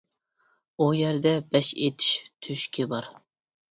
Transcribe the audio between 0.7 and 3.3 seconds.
ئۇ يەردە بەش ئېتىش تۆشۈكى بار.